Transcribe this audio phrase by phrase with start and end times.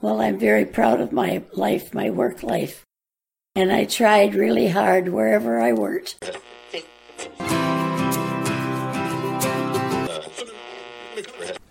[0.00, 2.84] Well, I'm very proud of my life, my work life.
[3.54, 6.22] And I tried really hard wherever I worked.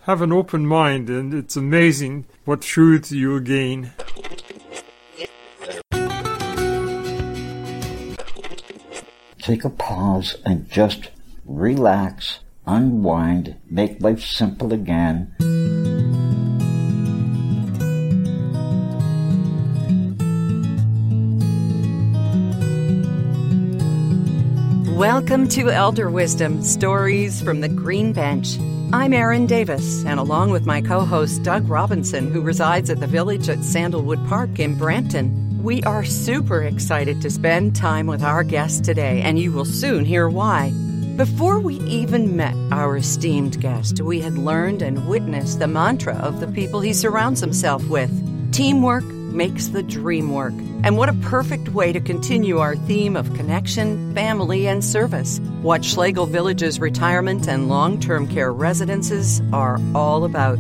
[0.04, 3.92] Have an open mind, and it's amazing what truths you gain.
[9.40, 11.10] Take a pause and just
[11.46, 15.36] relax, unwind, make life simple again.
[24.96, 28.58] Welcome to Elder Wisdom Stories from the Green Bench.
[28.94, 33.06] I'm Erin Davis, and along with my co host Doug Robinson, who resides at the
[33.06, 38.42] village at Sandalwood Park in Brampton, we are super excited to spend time with our
[38.42, 40.72] guest today, and you will soon hear why.
[41.18, 46.40] Before we even met our esteemed guest, we had learned and witnessed the mantra of
[46.40, 48.12] the people he surrounds himself with
[48.54, 49.04] teamwork
[49.36, 50.54] makes the dream work.
[50.84, 55.40] And what a perfect way to continue our theme of connection, family, and service.
[55.62, 60.58] What Schlegel Village's retirement and long term care residences are all about.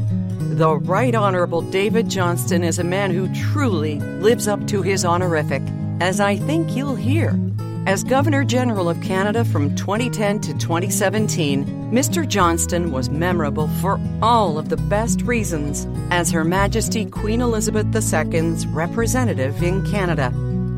[0.58, 5.61] The Right Honorable David Johnston is a man who truly lives up to his honorific,
[6.00, 7.39] as I think you'll hear.
[7.88, 12.28] As Governor General of Canada from 2010 to 2017, Mr.
[12.28, 18.66] Johnston was memorable for all of the best reasons as Her Majesty Queen Elizabeth II's
[18.66, 20.33] representative in Canada.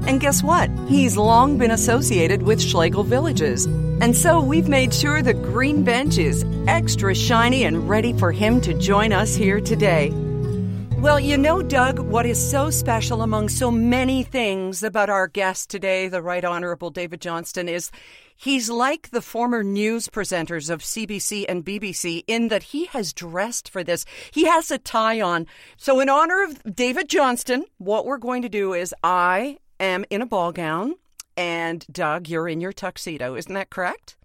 [0.05, 0.69] And guess what?
[0.89, 3.67] He's long been associated with Schlegel Villages.
[4.01, 8.59] And so we've made sure the green bench is extra shiny and ready for him
[8.61, 10.11] to join us here today.
[10.99, 15.69] Well, you know, Doug, what is so special among so many things about our guest
[15.69, 17.91] today, the Right Honorable David Johnston, is
[18.35, 23.69] he's like the former news presenters of CBC and BBC in that he has dressed
[23.69, 24.05] for this.
[24.31, 25.45] He has a tie on.
[25.77, 30.23] So, in honor of David Johnston, what we're going to do is I am in
[30.23, 30.95] a ball gown,
[31.37, 33.35] and Doug, you're in your tuxedo.
[33.35, 34.17] Isn't that correct?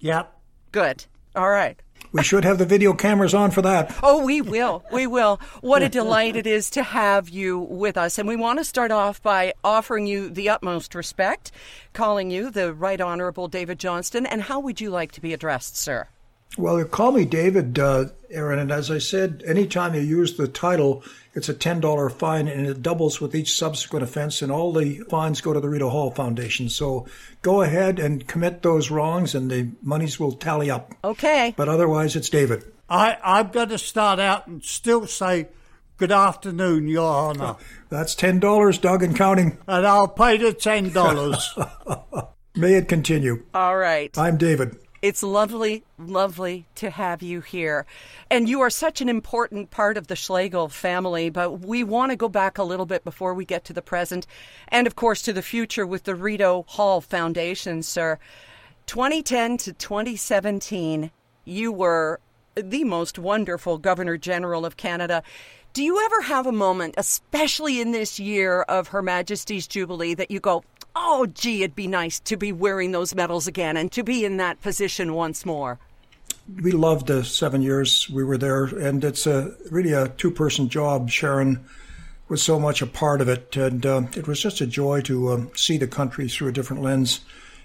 [0.00, 0.34] Yep.
[0.72, 1.04] Good.
[1.36, 1.78] All right.
[2.12, 3.94] We should have the video cameras on for that.
[4.02, 4.84] Oh, we will.
[4.92, 5.40] We will.
[5.60, 8.18] What a delight it is to have you with us.
[8.18, 11.52] And we want to start off by offering you the utmost respect,
[11.92, 14.24] calling you the Right Honorable David Johnston.
[14.24, 16.08] And how would you like to be addressed, sir?
[16.56, 18.58] Well, call me David, uh, Erin.
[18.58, 21.04] And as I said, anytime you use the title,
[21.34, 24.42] it's a $10 fine and it doubles with each subsequent offense.
[24.42, 26.68] And all the fines go to the Rideau Hall Foundation.
[26.68, 27.06] So
[27.42, 30.94] go ahead and commit those wrongs and the monies will tally up.
[31.04, 31.54] Okay.
[31.56, 32.64] But otherwise, it's David.
[32.88, 35.48] I, I'm going to start out and still say,
[35.98, 37.56] Good afternoon, Your Honour.
[37.88, 39.58] That's $10, Doug, and counting.
[39.66, 42.28] And I'll pay the $10.
[42.54, 43.44] May it continue.
[43.52, 44.16] All right.
[44.16, 44.76] I'm David.
[45.00, 47.86] It's lovely, lovely to have you here.
[48.30, 52.16] And you are such an important part of the Schlegel family, but we want to
[52.16, 54.26] go back a little bit before we get to the present
[54.66, 58.18] and, of course, to the future with the Rideau Hall Foundation, sir.
[58.86, 61.12] 2010 to 2017,
[61.44, 62.18] you were
[62.56, 65.22] the most wonderful Governor General of Canada.
[65.74, 70.30] Do you ever have a moment, especially in this year of Her Majesty's Jubilee, that
[70.30, 70.64] you go,
[71.00, 74.36] oh, gee, it'd be nice to be wearing those medals again and to be in
[74.38, 75.78] that position once more?
[76.62, 81.10] We loved the seven years we were there, and it's a really a two-person job.
[81.10, 81.64] Sharon
[82.28, 85.32] was so much a part of it, and uh, it was just a joy to
[85.32, 87.20] um, see the country through a different lens.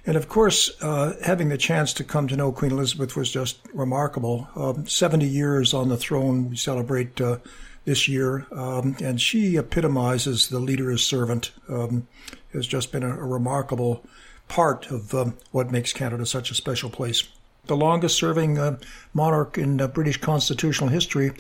[0.06, 3.60] And of course, uh, having the chance to come to know Queen Elizabeth was just
[3.74, 4.48] remarkable.
[4.56, 7.38] Um, 70 years on the throne, we celebrate uh,
[7.86, 11.52] this year, um, and she epitomizes the leader as servant.
[11.68, 12.08] Um,
[12.54, 14.04] has just been a, a remarkable
[14.48, 17.24] part of um, what makes Canada such a special place.
[17.66, 18.78] The longest serving uh,
[19.14, 21.32] monarch in uh, British constitutional history,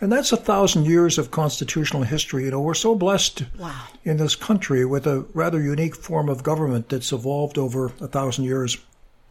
[0.00, 2.44] and that's a thousand years of constitutional history.
[2.44, 3.86] You know, we're so blessed wow.
[4.04, 8.44] in this country with a rather unique form of government that's evolved over a thousand
[8.44, 8.76] years.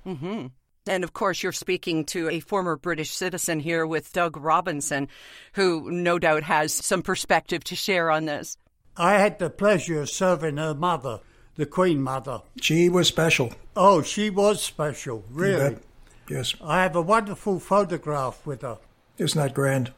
[0.05, 0.47] Mm-hmm.
[0.89, 5.07] And of course, you're speaking to a former British citizen here with Doug Robinson,
[5.53, 8.57] who no doubt has some perspective to share on this.
[8.97, 11.19] I had the pleasure of serving her mother,
[11.57, 12.41] the Queen Mother.
[12.59, 13.53] She was special.
[13.75, 15.77] Oh, she was special, really.
[16.27, 16.55] Yes.
[16.59, 18.79] I have a wonderful photograph with her.
[19.19, 19.93] Isn't that grand?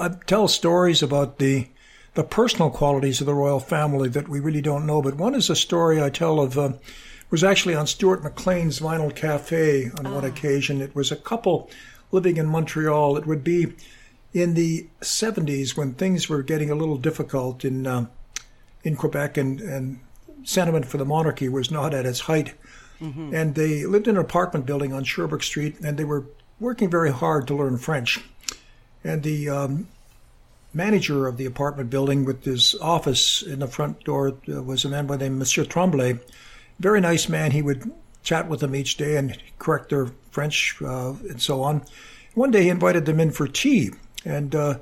[0.00, 1.68] I tell stories about the
[2.14, 5.02] the personal qualities of the royal family that we really don't know.
[5.02, 6.56] But one is a story I tell of.
[6.56, 6.72] Uh,
[7.34, 10.14] was actually on Stuart McLean's Vinyl Cafe on oh.
[10.14, 10.80] one occasion.
[10.80, 11.68] It was a couple
[12.12, 13.16] living in Montreal.
[13.16, 13.72] It would be
[14.32, 18.06] in the 70s when things were getting a little difficult in uh,
[18.84, 19.98] in Quebec and, and
[20.44, 22.54] sentiment for the monarchy was not at its height.
[23.00, 23.34] Mm-hmm.
[23.34, 26.26] And they lived in an apartment building on Sherbrooke Street and they were
[26.60, 28.20] working very hard to learn French.
[29.02, 29.88] And the um,
[30.72, 34.88] manager of the apartment building with his office in the front door uh, was a
[34.88, 36.20] man by the name of Monsieur Tremblay.
[36.80, 37.52] Very nice man.
[37.52, 37.90] He would
[38.22, 41.84] chat with them each day and correct their French uh, and so on.
[42.34, 43.90] One day he invited them in for tea,
[44.24, 44.78] and uh,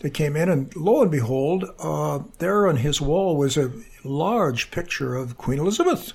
[0.00, 3.70] they came in, and lo and behold, uh, there on his wall was a
[4.02, 6.12] large picture of Queen Elizabeth.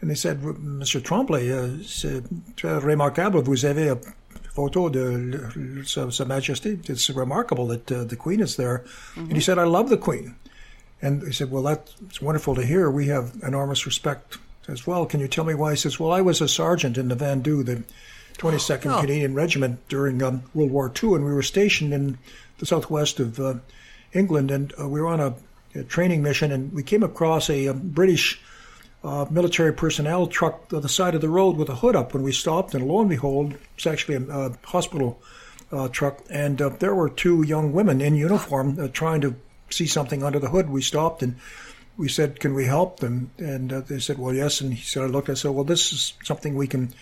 [0.00, 2.22] And they said, Monsieur Tremblay, uh, c'est
[2.56, 3.98] très remarquable, vous avez a
[4.54, 6.88] photo de Sa, Sa Majesté.
[6.88, 8.78] It's remarkable that uh, the Queen is there.
[8.78, 9.20] Mm-hmm.
[9.20, 10.36] And he said, I love the Queen.
[11.00, 12.90] And they said, Well, that's wonderful to hear.
[12.90, 14.38] We have enormous respect
[14.68, 15.06] as well.
[15.06, 15.70] Can you tell me why?
[15.70, 17.82] He says, Well, I was a sergeant in the Van Doos, the
[18.38, 19.00] 22nd oh.
[19.00, 22.18] Canadian Regiment during um, World War II, and we were stationed in
[22.58, 23.54] the southwest of uh,
[24.12, 25.34] England, and uh, we were on a,
[25.74, 28.40] a, training mission, and we came across a, a British
[29.02, 32.22] uh, military personnel truck on the side of the road with a hood up when
[32.22, 35.20] we stopped, and lo and behold, it's actually a, a hospital
[35.72, 39.34] uh, truck, and uh, there were two young women in uniform uh, trying to
[39.70, 40.70] see something under the hood.
[40.70, 41.36] We stopped and
[41.98, 45.02] we said, "Can we help them?" And uh, they said, "Well, yes." And he said,
[45.02, 45.28] "I looked.
[45.28, 46.94] I said, well, this is something we can."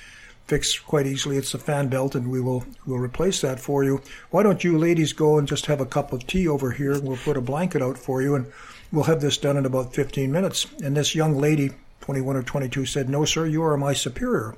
[0.47, 1.37] fix quite easily.
[1.37, 4.01] It's a fan belt, and we will we'll replace that for you.
[4.31, 7.03] Why don't you ladies go and just have a cup of tea over here, and
[7.03, 8.47] we'll put a blanket out for you, and
[8.93, 10.67] we'll have this done in about 15 minutes.
[10.85, 11.73] And this young lady
[12.03, 14.55] 21 or 22 said, No, sir, you are my superior.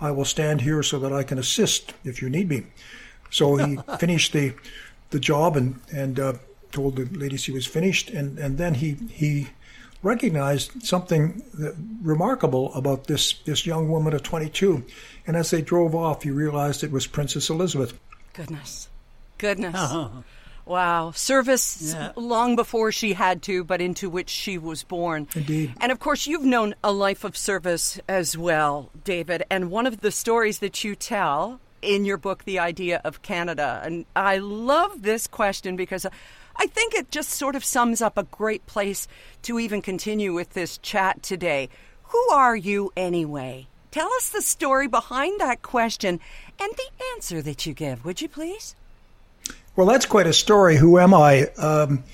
[0.00, 2.64] I will stand here so that I can assist if you need me.
[3.30, 4.52] So he finished the
[5.10, 6.34] the job and and uh,
[6.70, 9.48] told the ladies he was finished, and and then he he
[10.02, 11.42] recognized something
[12.02, 14.84] remarkable about this this young woman of 22.
[15.26, 17.98] And as they drove off, he realized it was Princess Elizabeth.
[18.32, 18.88] Goodness,
[19.38, 19.74] goodness.
[19.80, 20.22] Uh-huh.
[20.66, 21.10] Wow.
[21.10, 22.12] Service yeah.
[22.14, 25.26] long before she had to, but into which she was born.
[25.34, 25.74] Indeed.
[25.80, 29.42] And of course, you've known a life of service as well, David.
[29.50, 33.80] And one of the stories that you tell in your book, The Idea of Canada.
[33.84, 36.06] And I love this question because
[36.60, 39.08] I think it just sort of sums up a great place
[39.44, 41.70] to even continue with this chat today.
[42.08, 43.66] Who are you anyway?
[43.90, 46.20] Tell us the story behind that question
[46.60, 48.74] and the answer that you give, would you please?
[49.74, 50.76] Well, that's quite a story.
[50.76, 51.46] Who am I?
[51.56, 52.04] Um,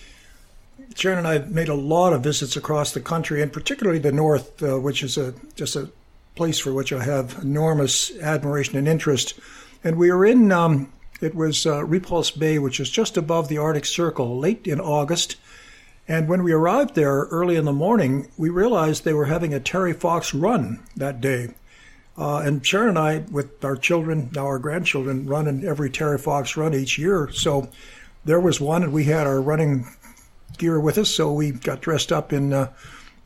[0.95, 4.63] Sharon and I made a lot of visits across the country, and particularly the north,
[4.63, 5.91] uh, which is a just a
[6.37, 9.35] place for which I have enormous admiration and interest.
[9.83, 13.59] And we were in um, it was uh, Repulse Bay, which is just above the
[13.59, 15.37] Arctic Circle, late in August.
[16.09, 19.61] And when we arrived there early in the morning, we realized they were having a
[19.61, 21.55] Terry Fox run that day.
[22.19, 26.19] Uh, and Sharon and I, with our children, now our grandchildren, run in every Terry
[26.19, 27.31] Fox run each year.
[27.33, 27.69] So
[28.25, 29.87] there was one, and we had our running
[30.59, 31.11] gear with us.
[31.11, 32.73] So we got dressed up in uh,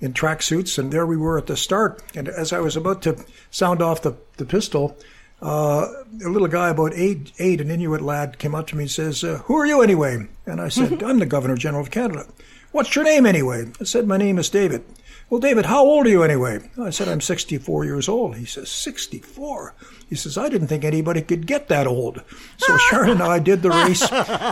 [0.00, 2.02] in tracksuits, and there we were at the start.
[2.14, 4.96] And as I was about to sound off the, the pistol,
[5.42, 5.87] uh,
[6.25, 9.25] a little guy about eight, eight, an Inuit lad, came up to me and says,
[9.25, 12.26] uh, "Who are you anyway?" And I said, "I'm the Governor General of Canada."
[12.72, 13.66] What's your name anyway?
[13.81, 14.84] I said, My name is David.
[15.31, 16.59] Well, David, how old are you anyway?
[16.77, 18.35] I said, I'm 64 years old.
[18.35, 19.75] He says, 64?
[20.09, 22.21] He says, I didn't think anybody could get that old.
[22.56, 24.11] So Sharon and I did the race.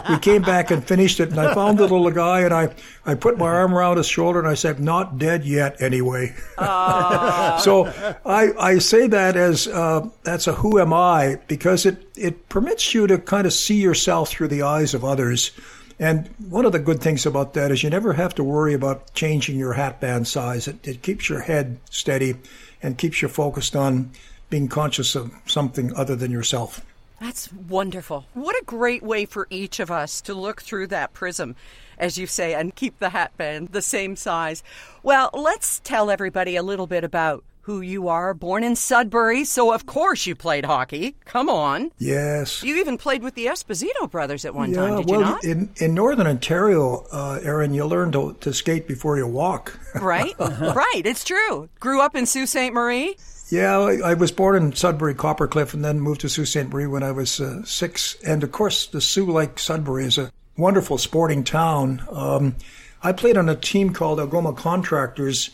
[0.09, 2.73] We came back and finished it, and I found the little guy, and I,
[3.05, 6.33] I put my arm around his shoulder, and I said, Not dead yet, anyway.
[6.59, 7.93] so
[8.25, 12.95] I, I say that as uh, that's a who am I, because it, it permits
[12.95, 15.51] you to kind of see yourself through the eyes of others.
[16.01, 19.15] And one of the good things about that is you never have to worry about
[19.15, 20.69] changing your hat band size.
[20.69, 22.37] It, it keeps your head steady
[22.83, 24.13] and keeps you focused on
[24.49, 26.85] being conscious of something other than yourself.
[27.21, 28.27] That's wonderful.
[28.35, 31.57] What a great way for each of us to look through that prism,
[31.99, 34.63] as you say, and keep the hat band the same size.
[35.03, 39.75] Well, let's tell everybody a little bit about who you are, born in Sudbury, so
[39.75, 41.15] of course you played hockey.
[41.27, 41.91] Come on.
[41.99, 42.63] Yes.
[42.63, 45.45] You even played with the Esposito brothers at one yeah, time, did well, you not?
[45.45, 49.79] In, in Northern Ontario, uh, Erin, you learn to, to skate before you walk.
[50.01, 51.03] right, right.
[51.05, 51.69] It's true.
[51.79, 52.73] Grew up in Sault Ste.
[52.73, 53.17] Marie.
[53.51, 56.73] Yeah, I, I was born in Sudbury, Copper Cliff, and then moved to Sault Ste.
[56.73, 58.17] Marie when I was uh, six.
[58.27, 62.03] And of course, the Soo Lake Sudbury is a wonderful sporting town.
[62.11, 62.57] Um,
[63.03, 65.51] I played on a team called Algoma Contractors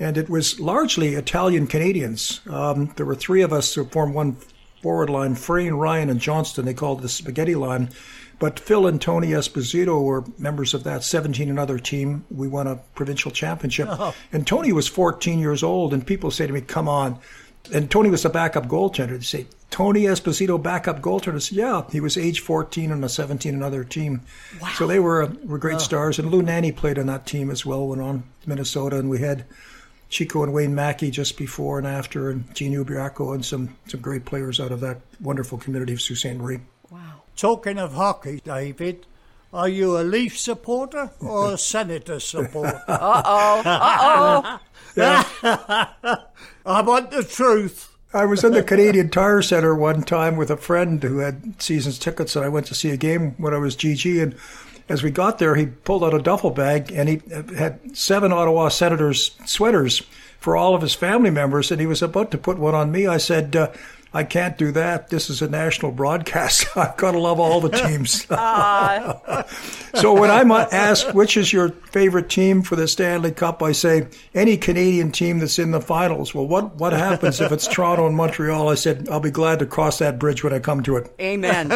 [0.00, 2.40] and it was largely Italian Canadians.
[2.48, 4.36] Um, there were three of us who formed one
[4.82, 6.64] forward line: Frayne, Ryan, and Johnston.
[6.64, 7.90] They called it the spaghetti line.
[8.40, 12.24] But Phil and Tony Esposito were members of that 17 another team.
[12.30, 13.88] We won a provincial championship.
[13.90, 14.14] Oh.
[14.32, 17.18] And Tony was 14 years old, and people say to me, "Come on."
[17.70, 19.18] And Tony was the backup goaltender.
[19.18, 21.36] They say, Tony Esposito, backup goaltender.
[21.36, 24.22] I said, yeah, he was age 14 on a 17 another team.
[24.60, 24.72] Wow.
[24.76, 25.78] So they were were great oh.
[25.78, 26.18] stars.
[26.18, 29.44] And Lou Nanne played on that team as well, went on Minnesota, and we had
[30.10, 34.24] Chico and Wayne Maki just before and after, and Gene Ubriaco and some, some great
[34.26, 36.34] players out of that wonderful community of Sault Ste.
[36.36, 36.60] Marie.
[36.90, 37.22] Wow.
[37.36, 39.06] Talking of hockey, David,
[39.52, 42.82] Are you a Leaf supporter or a Senator supporter?
[42.88, 44.60] Uh oh.
[44.96, 46.16] Uh oh.
[46.66, 47.86] I want the truth.
[48.12, 51.96] I was in the Canadian Tire Center one time with a friend who had seasons
[51.98, 54.20] tickets, and I went to see a game when I was GG.
[54.20, 54.34] And
[54.90, 57.22] as we got there, he pulled out a duffel bag and he
[57.56, 60.02] had seven Ottawa Senators sweaters
[60.40, 63.06] for all of his family members, and he was about to put one on me.
[63.06, 63.70] I said, uh,
[64.12, 65.08] I can't do that.
[65.08, 66.66] This is a national broadcast.
[66.76, 68.24] I've got to love all the teams.
[70.00, 74.08] so when I'm asked which is your favorite team for the Stanley Cup, I say
[74.34, 76.34] any Canadian team that's in the finals.
[76.34, 78.68] Well, what what happens if it's Toronto and Montreal?
[78.68, 81.14] I said I'll be glad to cross that bridge when I come to it.
[81.20, 81.70] Amen.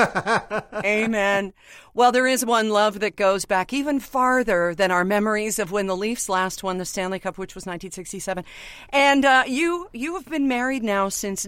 [0.84, 1.52] Amen.
[1.96, 5.86] Well, there is one love that goes back even farther than our memories of when
[5.86, 8.44] the Leafs last won the Stanley Cup, which was 1967.
[8.88, 11.46] And uh, you you have been married now since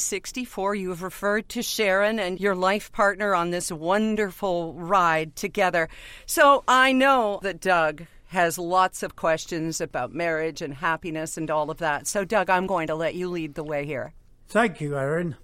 [0.00, 0.74] 1964.
[0.76, 5.90] You have referred to Sharon and your life partner on this wonderful ride together.
[6.24, 11.70] So I know that Doug has lots of questions about marriage and happiness and all
[11.70, 12.06] of that.
[12.06, 14.14] So, Doug, I'm going to let you lead the way here.
[14.48, 15.36] Thank you, Erin.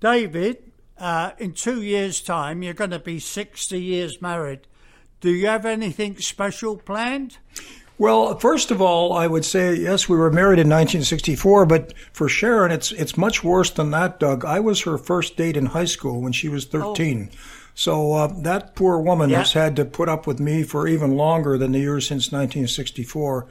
[0.00, 4.66] David, uh, in two years' time, you're going to be 60 years married.
[5.20, 7.38] Do you have anything special planned?
[7.98, 12.28] Well, first of all, I would say yes, we were married in 1964, but for
[12.28, 14.44] Sharon, it's it's much worse than that, Doug.
[14.44, 17.30] I was her first date in high school when she was 13.
[17.32, 17.36] Oh.
[17.74, 19.38] So uh, that poor woman yeah.
[19.38, 23.46] has had to put up with me for even longer than the years since 1964.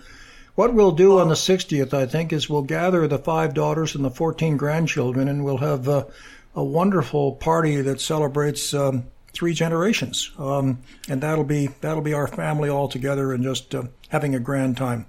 [0.56, 1.20] What we'll do oh.
[1.20, 5.28] on the 60th, I think, is we'll gather the five daughters and the 14 grandchildren,
[5.28, 6.06] and we'll have uh,
[6.56, 12.28] a wonderful party that celebrates um, three generations, um, and that'll be that'll be our
[12.28, 15.06] family all together and just uh, having a grand time.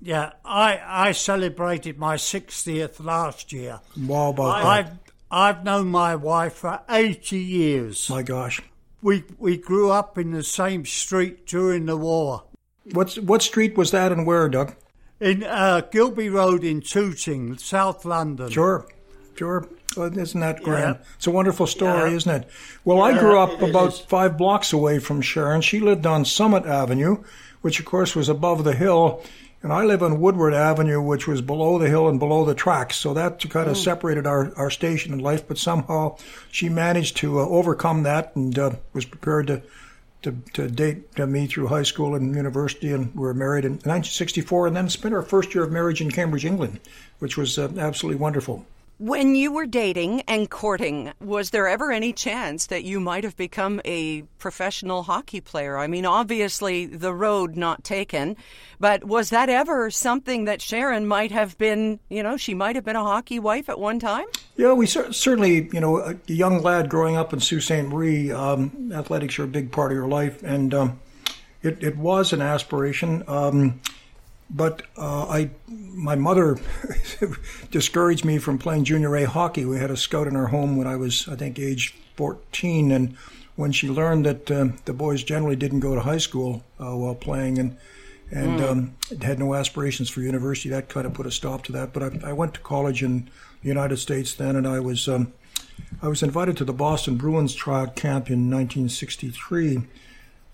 [0.00, 3.80] Yeah, I I celebrated my 60th last year.
[3.96, 4.90] Wow, I've
[5.30, 8.08] I've known my wife for 80 years.
[8.08, 8.62] My gosh.
[9.02, 12.44] We we grew up in the same street during the war.
[12.92, 14.74] What's what street was that and where, Doug?
[15.20, 18.50] In uh, Gilby Road in Tooting, South London.
[18.50, 18.86] Sure,
[19.36, 19.68] sure.
[19.96, 20.96] Well, isn't that grand?
[21.00, 21.06] Yeah.
[21.16, 22.16] It's a wonderful story, yeah.
[22.16, 22.48] isn't it?
[22.84, 23.98] Well, I grew up about is.
[23.98, 25.60] five blocks away from Sharon.
[25.60, 27.24] She lived on Summit Avenue,
[27.60, 29.22] which of course was above the hill.
[29.62, 32.96] And I live on Woodward Avenue, which was below the hill and below the tracks.
[32.96, 33.82] So that kind of mm.
[33.82, 35.48] separated our, our station in life.
[35.48, 36.16] But somehow
[36.52, 39.62] she managed to uh, overcome that and uh, was prepared to,
[40.22, 42.92] to, to date me through high school and university.
[42.92, 46.12] And we were married in 1964 and then spent our first year of marriage in
[46.12, 46.78] Cambridge, England,
[47.18, 48.64] which was uh, absolutely wonderful.
[48.98, 53.36] When you were dating and courting, was there ever any chance that you might have
[53.36, 55.78] become a professional hockey player?
[55.78, 58.36] I mean, obviously the road not taken,
[58.80, 62.84] but was that ever something that Sharon might have been, you know, she might have
[62.84, 64.26] been a hockey wife at one time?
[64.56, 67.84] Yeah, we cer- certainly, you know, a young lad growing up in Sault Ste.
[67.84, 71.00] Marie, um, athletics are a big part of your life, and um,
[71.62, 73.22] it, it was an aspiration.
[73.28, 73.80] Um,
[74.50, 76.58] but uh, I, my mother
[77.70, 79.64] discouraged me from playing junior A hockey.
[79.64, 83.16] We had a scout in our home when I was, I think, age 14, and
[83.56, 87.14] when she learned that uh, the boys generally didn't go to high school uh, while
[87.14, 87.76] playing and
[88.30, 88.68] and mm.
[88.68, 91.94] um, had no aspirations for university, that kind of put a stop to that.
[91.94, 93.30] But I, I went to college in
[93.62, 95.32] the United States then, and I was um,
[96.02, 99.86] I was invited to the Boston Bruins tryout camp in 1963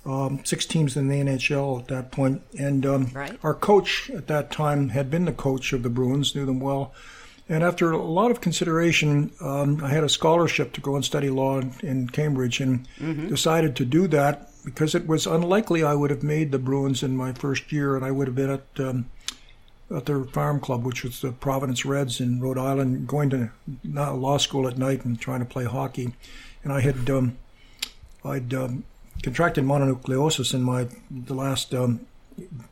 [0.07, 2.43] um, six teams in the NHL at that point.
[2.59, 3.39] And um, right.
[3.43, 6.93] our coach at that time had been the coach of the Bruins, knew them well.
[7.49, 11.29] And after a lot of consideration, um, I had a scholarship to go and study
[11.29, 13.29] law in, Cambridge and mm-hmm.
[13.29, 17.17] decided to do that because it was unlikely I would have made the Bruins in
[17.17, 19.11] my first year and I would have been at um,
[19.95, 23.51] at their farm club, which was the Providence Reds in Rhode Island, going to
[23.85, 26.15] law school at night and trying to play hockey.
[26.63, 27.37] And I had um,
[28.25, 28.85] I'd um,
[29.23, 32.01] contracted mononucleosis in my the last um,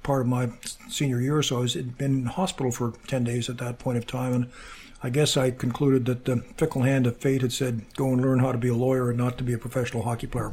[0.02, 0.50] part of my
[0.88, 4.06] senior year, so I was been in hospital for ten days at that point of
[4.06, 4.50] time, and
[5.02, 8.40] I guess I concluded that the fickle hand of fate had said, "Go and learn
[8.40, 10.52] how to be a lawyer and not to be a professional hockey player."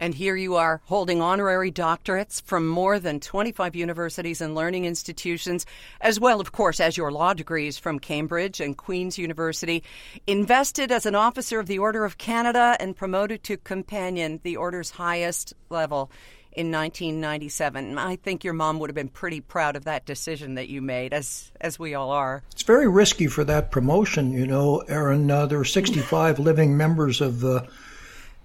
[0.00, 5.66] And here you are holding honorary doctorates from more than 25 universities and learning institutions,
[6.00, 9.84] as well, of course, as your law degrees from Cambridge and Queen's University.
[10.26, 14.88] Invested as an officer of the Order of Canada and promoted to companion, the Order's
[14.90, 16.10] highest level
[16.52, 17.98] in 1997.
[17.98, 21.12] I think your mom would have been pretty proud of that decision that you made,
[21.12, 22.42] as as we all are.
[22.52, 25.30] It's very risky for that promotion, you know, Erin.
[25.30, 27.68] Uh, there are 65 living members of the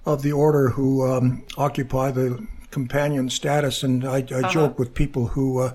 [0.05, 3.83] of the order who um, occupy the companion status.
[3.83, 4.49] And I, I uh-huh.
[4.49, 5.73] joke with people who uh,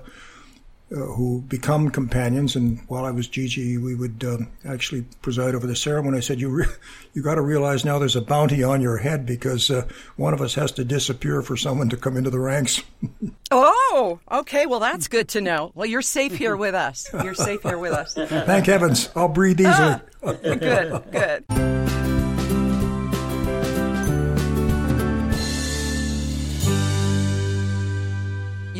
[0.91, 2.55] uh, who become companions.
[2.55, 6.17] And while I was GG, we would um, actually preside over the ceremony.
[6.17, 6.65] I said, "You re-
[7.13, 10.41] you got to realize now there's a bounty on your head because uh, one of
[10.41, 12.83] us has to disappear for someone to come into the ranks."
[13.51, 14.65] oh, okay.
[14.65, 15.71] Well, that's good to know.
[15.75, 17.09] Well, you're safe here with us.
[17.23, 18.13] You're safe here with us.
[18.15, 19.95] Thank heavens, I'll breathe easily.
[20.23, 21.80] Ah, good, good.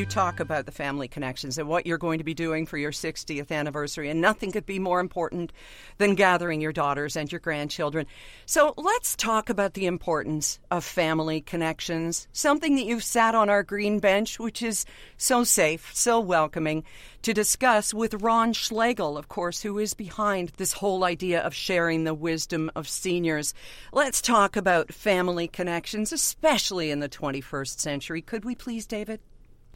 [0.02, 2.92] You talk about the family connections and what you're going to be doing for your
[2.92, 5.54] 60th anniversary, and nothing could be more important
[6.00, 8.08] than gathering your daughters and your grandchildren.
[8.48, 13.62] So let's talk about the importance of family connections, something that you've sat on our
[13.62, 14.86] green bench, which is
[15.18, 16.84] so safe, so welcoming,
[17.22, 22.06] to discuss with Ron Schlegel, of course, who is behind this whole idea of sharing
[22.06, 23.54] the wisdom of seniors.
[23.94, 28.24] Let's talk about family connections, especially in the 21st century.
[28.24, 29.20] Could we please, David?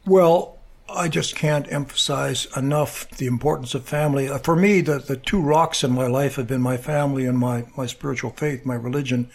[0.06, 0.58] Well,
[0.88, 4.28] I just can't emphasize enough the importance of family.
[4.28, 7.36] Uh, for me, the, the two rocks in my life have been my family and
[7.36, 9.28] my, my spiritual faith, my religion.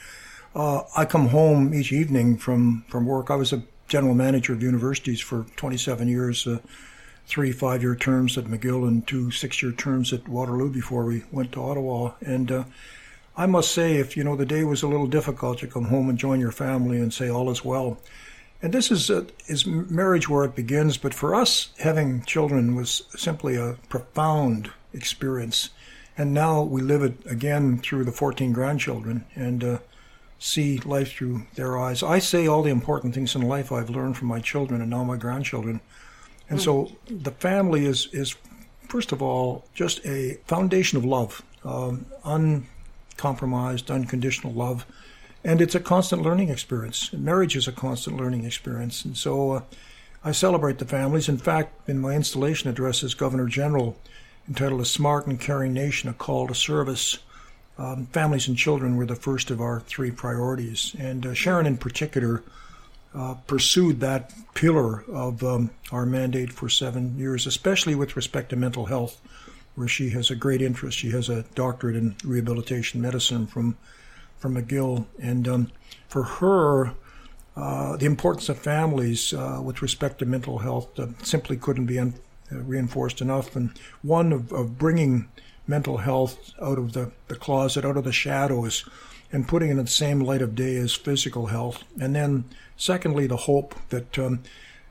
[0.56, 3.30] Uh, I come home each evening from, from work.
[3.30, 6.60] I was a general manager of universities for 27 years, uh,
[7.28, 11.24] three five year terms at McGill and two six year terms at Waterloo before we
[11.34, 12.14] went to Ottawa.
[12.22, 12.64] And uh,
[13.36, 16.08] I must say, if you know the day was a little difficult, you come home
[16.08, 17.98] and join your family and say all is well.
[18.62, 20.98] And this is a, is marriage where it begins.
[20.98, 25.72] But for us, having children was simply a profound experience.
[26.18, 29.78] And now we live it again through the 14 grandchildren and uh,
[30.38, 32.04] see life through their eyes.
[32.04, 35.04] I say all the important things in life I've learned from my children and now
[35.04, 35.82] my grandchildren.
[36.50, 36.64] And mm.
[36.64, 38.36] so the family is, is,
[38.88, 44.86] first of all, just a foundation of love, um, uncompromised, unconditional love
[45.44, 47.12] and it's a constant learning experience.
[47.14, 49.62] Marriage is a constant learning experience, and so uh,
[50.24, 51.30] I celebrate the families.
[51.30, 53.98] In fact, in my installation address as Governor General,
[54.48, 57.18] entitled "A Smart and Caring Nation: A Call to Service,"
[57.78, 61.78] um, families and children were the first of our three priorities, and uh, Sharon, in
[61.78, 62.44] particular.
[63.14, 68.56] Uh, pursued that pillar of um, our mandate for seven years, especially with respect to
[68.56, 69.20] mental health,
[69.76, 70.98] where she has a great interest.
[70.98, 73.76] She has a doctorate in rehabilitation medicine from
[74.42, 75.72] from McGill, and um,
[76.10, 76.94] for her,
[77.56, 82.00] uh, the importance of families uh, with respect to mental health uh, simply couldn't be
[82.00, 82.16] un-
[82.52, 83.56] uh, reinforced enough.
[83.56, 85.30] And one of, of, bringing
[85.68, 88.90] mental health out of the, the closet, out of the shadows,
[89.32, 91.84] and putting it in the same light of day as physical health.
[92.00, 92.46] And then,
[92.78, 94.42] secondly, the hope that um,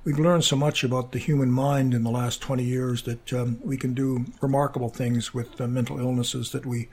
[0.05, 3.59] we've learned so much about the human mind in the last 20 years that um,
[3.65, 6.89] we can do remarkable things with mental illnesses that we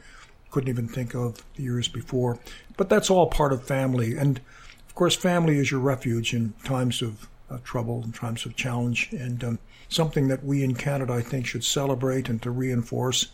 [0.51, 2.39] couldn't even think of years before.
[2.77, 4.15] But that's all part of family.
[4.15, 4.39] And
[4.88, 9.10] of course, family is your refuge in times of uh, trouble and times of challenge,
[9.12, 13.27] and um, something that we in Canada, I think, should celebrate and to reinforce.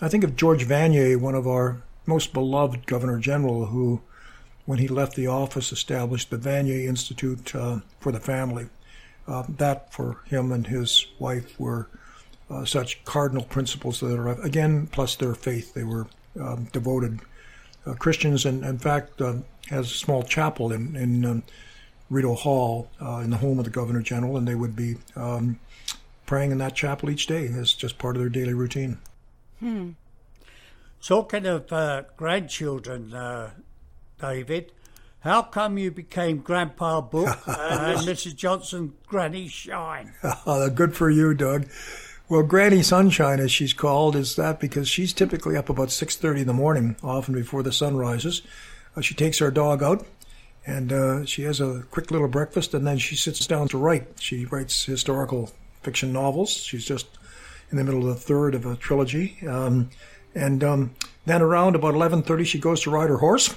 [0.00, 4.00] I think of George Vanier, one of our most beloved Governor General, who,
[4.66, 8.66] when he left the office, established the Vanier Institute uh, for the Family.
[9.26, 11.88] Uh, that, for him and his wife, were
[12.50, 15.72] uh, such cardinal principles that are, again, plus their faith.
[15.72, 16.06] They were
[16.40, 17.20] um, devoted
[17.86, 19.34] uh, Christians, and in fact uh,
[19.70, 21.42] has a small chapel in in um,
[22.10, 25.58] Rideau Hall uh, in the home of the Governor General, and they would be um,
[26.26, 28.98] praying in that chapel each day as just part of their daily routine.
[29.60, 29.90] Hmm.
[31.02, 33.50] Talking of uh, grandchildren, uh,
[34.20, 34.72] David,
[35.20, 38.36] how come you became Grandpa Book and Mrs.
[38.36, 40.14] Johnson Granny Shine?
[40.74, 41.66] Good for you, Doug.
[42.26, 46.46] Well, Granny Sunshine, as she's called, is that because she's typically up about 6.30 in
[46.46, 48.40] the morning, often before the sun rises.
[48.96, 50.06] Uh, she takes our dog out,
[50.66, 54.06] and uh, she has a quick little breakfast, and then she sits down to write.
[54.20, 56.50] She writes historical fiction novels.
[56.50, 57.06] She's just
[57.70, 59.36] in the middle of the third of a trilogy.
[59.46, 59.90] Um,
[60.34, 60.94] and um,
[61.26, 63.54] then around about 11.30, she goes to ride her horse.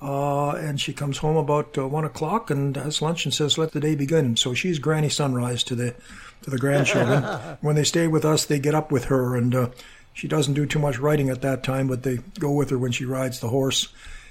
[0.00, 3.72] Uh, and she comes home about uh, one o'clock and has lunch and says, "Let
[3.72, 5.94] the day begin." So she's Granny Sunrise to the
[6.42, 7.22] to the grandchildren.
[7.60, 9.68] when they stay with us, they get up with her, and uh,
[10.12, 12.92] she doesn't do too much writing at that time, but they go with her when
[12.92, 13.88] she rides the horse.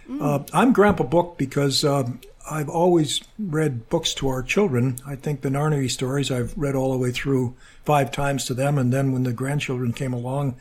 [0.10, 0.22] Mm.
[0.22, 4.98] Uh, I'm Grandpa Book because um, I've always read books to our children.
[5.06, 8.78] I think the Narnia stories I've read all the way through five times to them,
[8.78, 10.56] and then when the grandchildren came along,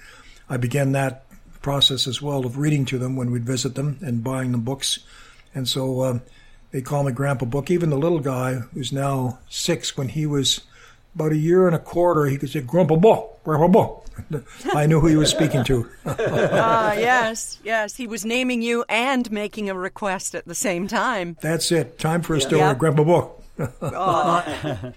[0.49, 1.26] I began that
[1.67, 5.01] process as well of reading to them when we'd visit them and buying them books.
[5.53, 6.19] And so uh,
[6.71, 7.73] they call me Grandpa Book.
[7.73, 10.61] Even the little guy who's now six, when he was
[11.17, 14.07] about a year and a quarter, he could say, Grandpa Book, Grandpa Book.
[14.75, 15.91] I knew who he was speaking to.
[16.07, 17.97] Ah, uh, yes, yes.
[17.97, 21.37] He was naming you and making a request at the same time.
[21.41, 21.99] That's it.
[21.99, 22.79] Time for a story, yep.
[22.79, 23.43] Grandpa Book.
[23.83, 24.93] oh.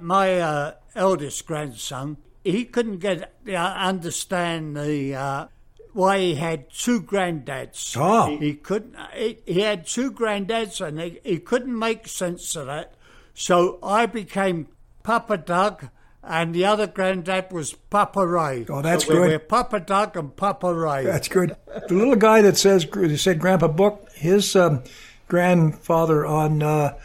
[0.00, 5.46] My uh, eldest grandson he couldn't get uh, understand the uh,
[5.94, 7.96] why he had two granddads.
[7.96, 8.36] Oh.
[8.36, 8.96] He, he couldn't.
[9.14, 12.94] He, he had two granddads, and he, he couldn't make sense of that.
[13.32, 14.68] So I became
[15.02, 15.88] Papa Doug,
[16.22, 18.66] and the other granddad was Papa Ray.
[18.68, 19.28] Oh, that's so good.
[19.28, 21.04] We're Papa Doug and Papa Ray.
[21.04, 21.56] That's good.
[21.88, 24.82] The little guy that says that said Grandpa Book, his um,
[25.28, 26.98] grandfather on uh,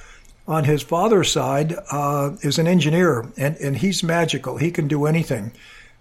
[0.47, 4.57] on his father's side uh, is an engineer, and and he's magical.
[4.57, 5.51] He can do anything.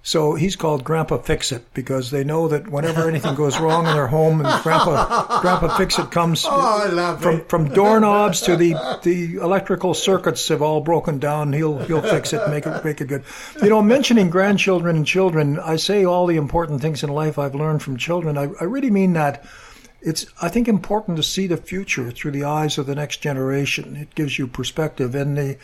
[0.02, 3.92] So he's called Grandpa Fix It because they know that whenever anything goes wrong in
[3.92, 7.48] their home, and Grandpa Grandpa Fix It comes Oh, I love from it.
[7.50, 11.52] from doorknobs to the the electrical circuits have all broken down.
[11.52, 13.24] He'll he'll fix it, make it make it good.
[13.62, 17.54] You know, mentioning grandchildren and children, I say all the important things in life I've
[17.54, 18.38] learned from children.
[18.38, 19.44] I, I really mean that.
[20.00, 23.96] It's I think important to see the future through the eyes of the next generation.
[23.96, 25.16] It gives you perspective.
[25.16, 25.58] And the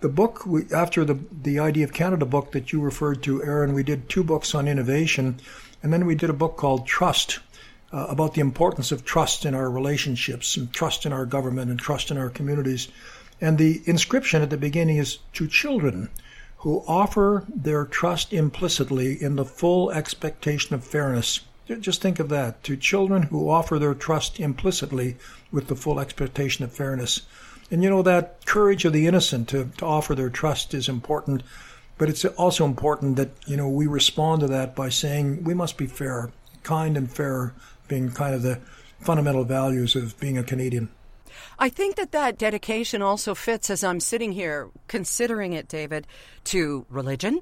[0.00, 3.74] the book we, after the the idea of Canada book that you referred to, Erin,
[3.74, 5.40] we did two books on innovation,
[5.82, 7.40] and then we did a book called Trust
[7.92, 11.80] uh, about the importance of trust in our relationships and trust in our government and
[11.80, 12.88] trust in our communities.
[13.40, 16.10] And the inscription at the beginning is to children
[16.58, 21.40] who offer their trust implicitly in the full expectation of fairness.
[21.80, 22.62] Just think of that.
[22.64, 25.16] To children who offer their trust implicitly
[25.50, 27.22] with the full expectation of fairness.
[27.70, 31.42] And you know, that courage of the innocent to, to offer their trust is important.
[31.98, 35.76] But it's also important that, you know, we respond to that by saying we must
[35.76, 36.30] be fair,
[36.62, 37.52] kind and fair
[37.88, 38.58] being kind of the
[39.00, 40.88] fundamental values of being a Canadian.
[41.58, 46.06] I think that that dedication also fits as I'm sitting here considering it, David,
[46.44, 47.40] to religion.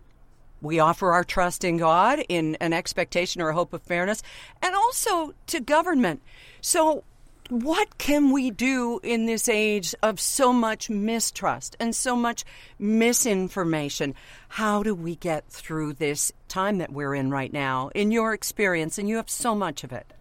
[0.60, 4.22] We offer our trust in God in an expectation or a hope of fairness,
[4.60, 6.20] and also to government.
[6.60, 7.04] So,
[7.48, 12.44] what can we do in this age of so much mistrust and so much
[12.78, 14.14] misinformation?
[14.48, 18.98] How do we get through this time that we're in right now, in your experience?
[18.98, 20.12] And you have so much of it.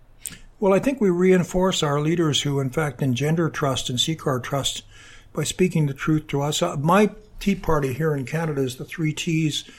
[0.59, 4.39] Well, I think we reinforce our leaders who, in fact, engender trust and seek our
[4.39, 4.83] trust
[5.33, 6.61] by speaking the truth to us.
[6.61, 9.69] Uh, my Tea Party here in Canada is the three T's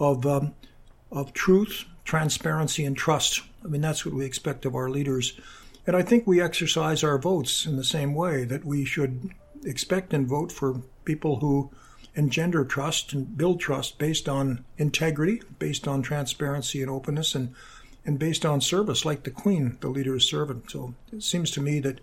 [0.00, 0.54] of um,
[1.12, 3.42] of truth, transparency, and trust.
[3.64, 5.38] I mean, that's what we expect of our leaders.
[5.86, 9.30] And I think we exercise our votes in the same way that we should
[9.64, 11.70] expect and vote for people who
[12.14, 17.54] engender trust and build trust based on integrity, based on transparency and openness, and
[18.04, 20.70] and based on service, like the Queen, the leader's servant.
[20.70, 22.00] So it seems to me that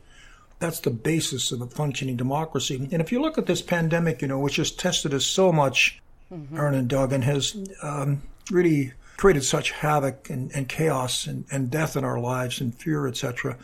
[0.60, 2.90] that's the basis of a functioning democracy.
[2.92, 6.02] And if you look at this pandemic, you know, which has tested us so much,
[6.32, 6.58] mm-hmm.
[6.58, 11.70] Erin and Doug, and has um, really created such havoc and, and chaos and, and
[11.70, 13.58] death in our lives and fear, etc.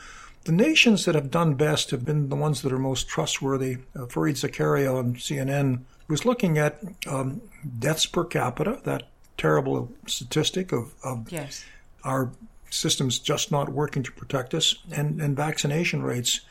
[0.45, 3.77] The nations that have done best have been the ones that are most trustworthy.
[3.95, 7.41] Uh, Fareed Zakaria on CNN was looking at um,
[7.77, 9.03] deaths per capita, that
[9.38, 11.65] terrible statistic of, of yes.
[12.03, 12.31] our
[12.69, 16.41] systems just not working to protect us, and, and vaccination rates.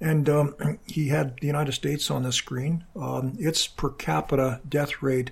[0.00, 0.54] And um,
[0.86, 2.84] he had the United States on the screen.
[2.96, 5.30] Um, its per capita death rate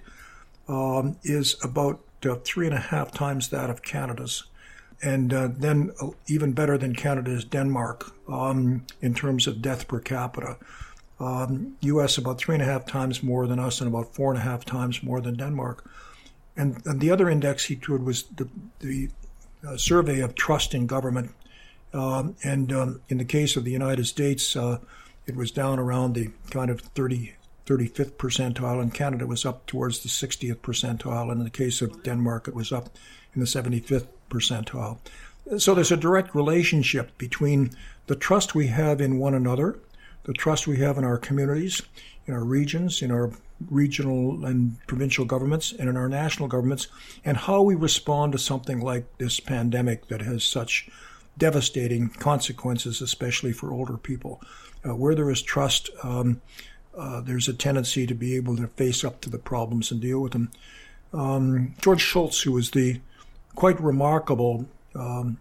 [0.68, 4.44] um, is about uh, three and a half times that of Canada's.
[5.02, 9.88] And uh, then uh, even better than Canada is Denmark um, in terms of death
[9.88, 10.56] per capita.
[11.18, 12.18] U.S.
[12.18, 14.42] Um, about three and a half times more than us, and about four and a
[14.42, 15.88] half times more than Denmark.
[16.56, 18.48] And, and the other index he drew was the,
[18.80, 19.10] the
[19.66, 21.32] uh, survey of trust in government.
[21.92, 24.78] Um, and um, in the case of the United States, uh,
[25.26, 27.34] it was down around the kind of 30,
[27.66, 31.30] 35th percentile, and Canada was up towards the 60th percentile.
[31.30, 32.90] And in the case of Denmark, it was up
[33.34, 34.98] in the 75th percentile.
[35.58, 37.70] So there's a direct relationship between
[38.06, 39.78] the trust we have in one another,
[40.24, 41.82] the trust we have in our communities,
[42.26, 43.30] in our regions, in our
[43.70, 46.88] regional and provincial governments, and in our national governments,
[47.24, 50.88] and how we respond to something like this pandemic that has such
[51.38, 54.40] devastating consequences, especially for older people.
[54.84, 56.40] Uh, where there is trust, um,
[56.96, 60.20] uh, there's a tendency to be able to face up to the problems and deal
[60.20, 60.50] with them.
[61.12, 63.00] Um, George Shultz, who was the
[63.54, 65.38] quite remarkable um,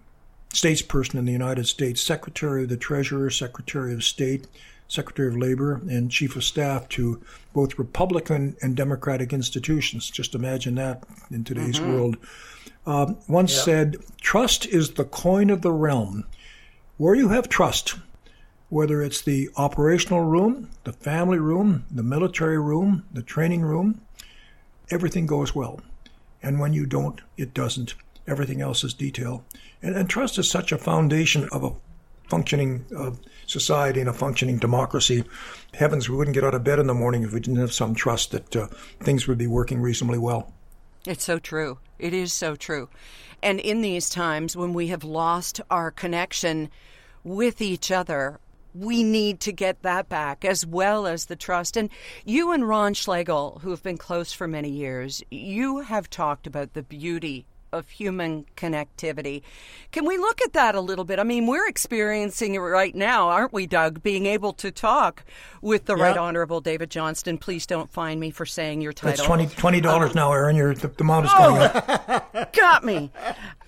[0.54, 4.48] statesperson in the United States, Secretary of the Treasurer, Secretary of State,
[4.88, 7.22] Secretary of Labor, and Chief of Staff to
[7.54, 10.10] both Republican and Democratic institutions.
[10.10, 11.94] Just imagine that in today's mm-hmm.
[11.94, 12.18] world.
[12.86, 16.26] Uh, once said, Trust is the coin of the realm.
[16.98, 17.96] Where you have trust,
[18.76, 24.02] whether it's the operational room, the family room, the military room, the training room,
[24.92, 25.80] everything goes well.
[26.44, 27.96] And when you don't, it doesn't.
[28.28, 29.46] Everything else is detail.
[29.82, 31.72] And, and trust is such a foundation of a
[32.28, 33.12] functioning uh,
[33.46, 35.24] society and a functioning democracy.
[35.74, 37.96] Heavens, we wouldn't get out of bed in the morning if we didn't have some
[37.96, 38.68] trust that uh,
[39.00, 40.52] things would be working reasonably well.
[41.08, 41.80] It's so true.
[41.98, 42.90] It is so true.
[43.42, 46.70] And in these times when we have lost our connection
[47.24, 48.42] with each other,
[48.76, 51.78] we need to get that back as well as the trust.
[51.78, 51.90] And
[52.26, 56.74] you and Ron Schlegel, who have been close for many years, you have talked about
[56.74, 59.42] the beauty of human connectivity.
[59.92, 61.20] Can we look at that a little bit?
[61.20, 64.02] I mean, we're experiencing it right now, aren't we, Doug?
[64.02, 65.24] Being able to talk
[65.62, 66.04] with the yeah.
[66.04, 67.38] Right Honorable David Johnston.
[67.38, 69.26] Please don't find me for saying your title.
[69.26, 70.56] That's $20, $20 um, now, Erin.
[70.56, 72.54] Your, the, the amount is going up.
[72.54, 73.12] Got me.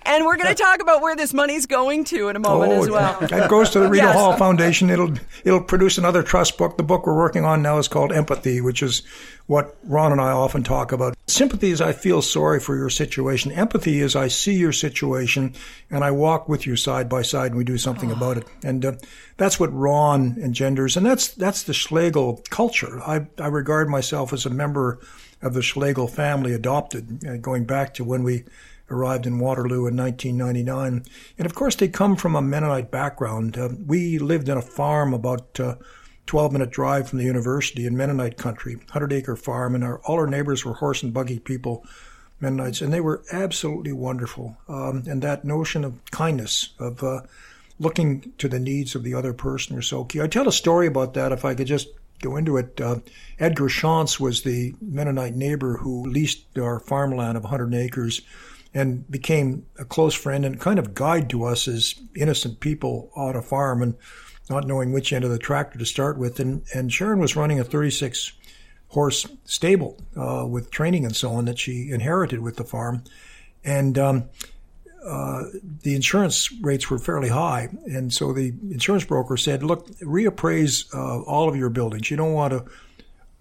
[0.08, 2.82] And we're going to talk about where this money's going to in a moment oh,
[2.82, 3.18] as well.
[3.20, 4.16] It goes to the Rideau yes.
[4.16, 4.88] Hall Foundation.
[4.88, 5.12] It'll
[5.44, 6.78] it'll produce another trust book.
[6.78, 9.02] The book we're working on now is called Empathy, which is
[9.48, 11.14] what Ron and I often talk about.
[11.26, 13.52] Sympathy is I feel sorry for your situation.
[13.52, 15.54] Empathy is I see your situation
[15.90, 18.46] and I walk with you side by side and we do something about it.
[18.64, 18.92] And uh,
[19.36, 20.96] that's what Ron engenders.
[20.96, 23.00] And that's, that's the Schlegel culture.
[23.02, 25.00] I, I regard myself as a member
[25.40, 28.44] of the Schlegel family adopted, uh, going back to when we
[28.90, 31.04] arrived in Waterloo in 1999.
[31.38, 33.56] And of course, they come from a Mennonite background.
[33.56, 35.76] Uh, we lived in a farm about uh,
[36.26, 40.16] 12 minute drive from the university in Mennonite country, 100 acre farm, and our, all
[40.16, 41.84] our neighbors were horse and buggy people,
[42.40, 44.56] Mennonites, and they were absolutely wonderful.
[44.68, 47.22] Um, and that notion of kindness, of uh,
[47.78, 50.20] looking to the needs of the other person was so key.
[50.20, 51.88] I tell a story about that if I could just
[52.20, 52.80] go into it.
[52.80, 52.96] Uh,
[53.38, 58.22] Edgar Schantz was the Mennonite neighbor who leased our farmland of 100 acres
[58.78, 63.36] and became a close friend and kind of guide to us as innocent people on
[63.36, 63.82] a farm.
[63.82, 63.94] And
[64.50, 66.40] not knowing which end of the tractor to start with.
[66.40, 68.32] And, and Sharon was running a 36
[68.88, 73.04] horse stable uh, with training and so on that she inherited with the farm.
[73.64, 74.28] And um,
[75.04, 75.44] uh,
[75.82, 77.68] the insurance rates were fairly high.
[77.86, 82.10] And so the insurance broker said, look, reappraise uh, all of your buildings.
[82.10, 82.64] You don't want to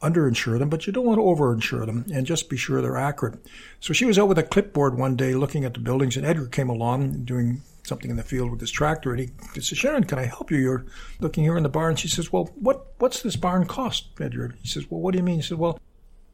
[0.02, 3.44] underinsure them, but you don't want to overinsure them and just be sure they're accurate.
[3.80, 6.48] So she was out with a clipboard one day looking at the buildings and Edgar
[6.48, 10.20] came along doing something in the field with his tractor, and he, says, Sharon, can
[10.20, 10.58] I help you?
[10.58, 10.86] You're
[11.20, 11.96] looking here in the barn.
[11.96, 14.56] She says, Well, what what's this barn cost, Edgar?
[14.62, 15.38] He says, Well, what do you mean?
[15.38, 15.80] He said, Well,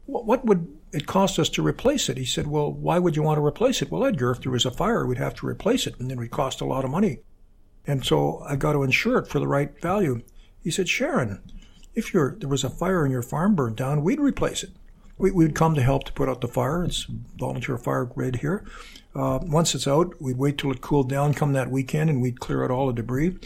[0.06, 2.18] what would it cost us to replace it?
[2.18, 3.92] He said, Well, why would you want to replace it?
[3.92, 6.22] Well, Edgar, if there was a fire, we'd have to replace it, and then it
[6.22, 7.20] would cost a lot of money.
[7.86, 10.22] And so I got to insure it for the right value.
[10.62, 11.42] He said, Sharon,
[11.96, 14.72] if your, there was a fire and your farm burned down, we'd replace it.
[15.18, 16.84] We, would come to help to put out the fire.
[16.84, 17.06] It's
[17.38, 18.66] volunteer fire grid here.
[19.16, 22.40] Uh, once it's out, we'd wait till it cooled down, come that weekend, and we'd
[22.40, 23.38] clear out all the debris.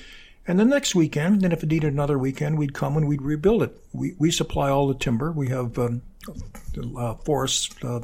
[0.48, 3.64] And the next weekend, then if it needed another weekend, we'd come and we'd rebuild
[3.64, 3.78] it.
[3.92, 5.32] We, we supply all the timber.
[5.32, 6.02] We have um,
[6.98, 8.00] uh, forests, uh,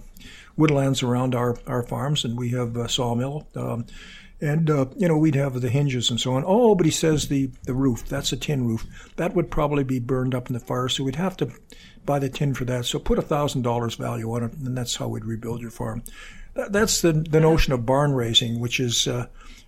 [0.58, 3.48] woodlands around our, our farms, and we have a sawmill.
[3.56, 3.86] Um,
[4.41, 6.43] and, uh, you know, we'd have the hinges and so on.
[6.46, 8.86] Oh, but he says the, the roof, that's a tin roof.
[9.15, 11.52] That would probably be burned up in the fire, so we'd have to
[12.06, 12.86] buy the tin for that.
[12.86, 16.04] So put a $1,000 value on it, and that's how we'd rebuild your farm.
[16.54, 19.28] That's the, the notion of barn raising, which is uh,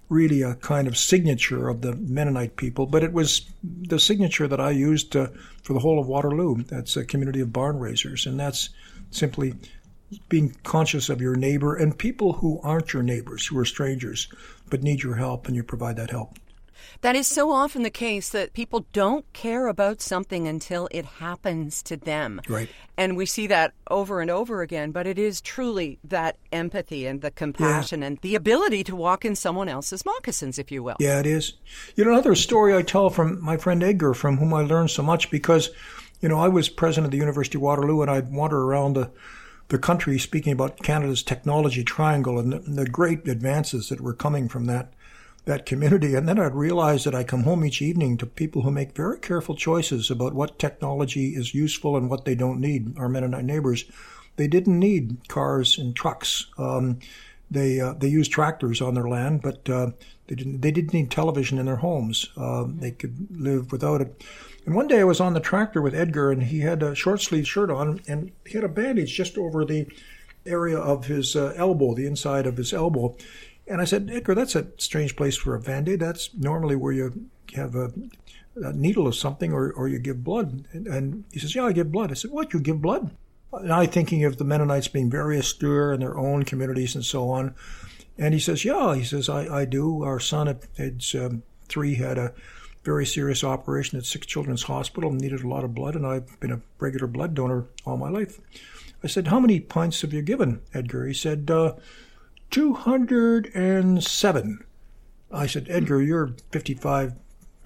[0.09, 4.59] really a kind of signature of the Mennonite people, but it was the signature that
[4.59, 5.27] I used uh,
[5.63, 6.63] for the whole of Waterloo.
[6.63, 8.69] That's a community of barn raisers, and that's
[9.09, 9.55] simply
[10.29, 14.27] being conscious of your neighbor and people who aren't your neighbors, who are strangers,
[14.69, 16.37] but need your help, and you provide that help.
[17.01, 21.83] That is so often the case that people don't care about something until it happens
[21.83, 22.41] to them.
[22.47, 22.69] Right.
[22.97, 27.21] And we see that over and over again, but it is truly that empathy and
[27.21, 28.07] the compassion yeah.
[28.07, 30.95] and the ability to walk in someone else's moccasins, if you will.
[30.99, 31.53] Yeah, it is.
[31.95, 35.03] You know, another story I tell from my friend Edgar, from whom I learned so
[35.03, 35.69] much because,
[36.21, 39.11] you know, I was president of the University of Waterloo and I'd wander around the
[39.69, 44.47] the country speaking about Canada's technology triangle and the, the great advances that were coming
[44.47, 44.93] from that
[45.45, 46.15] that community.
[46.15, 49.19] And then I'd realize that I come home each evening to people who make very
[49.19, 52.97] careful choices about what technology is useful and what they don't need.
[52.97, 53.85] Our Mennonite neighbors,
[54.37, 56.47] they didn't need cars and trucks.
[56.57, 56.99] Um,
[57.51, 59.91] they uh, they used tractors on their land, but uh,
[60.27, 62.29] they didn't they didn't need television in their homes.
[62.35, 64.23] Uh, they could live without it.
[64.65, 67.21] And one day I was on the tractor with Edgar, and he had a short
[67.21, 69.87] sleeved shirt on, and he had a bandage just over the
[70.45, 73.15] area of his uh, elbow, the inside of his elbow.
[73.67, 75.99] And I said, Edgar, that's a strange place for a band-aid.
[75.99, 77.91] That's normally where you have a,
[78.55, 80.65] a needle or something or, or you give blood.
[80.71, 82.11] And, and, he says, yeah, I give blood.
[82.11, 83.11] I said, what, you give blood?
[83.53, 87.29] And I thinking of the Mennonites being very austere in their own communities and so
[87.29, 87.55] on.
[88.17, 90.03] And he says, yeah, he says, I, I do.
[90.03, 92.33] Our son at age um, three had a
[92.85, 96.39] very serious operation at Sick Children's Hospital and needed a lot of blood, and I've
[96.39, 98.39] been a regular blood donor all my life.
[99.03, 101.07] I said, how many pints have you given, Edgar?
[101.07, 101.73] He said, uh,
[102.51, 104.65] 207.
[105.31, 107.15] I said, Edgar, you're 55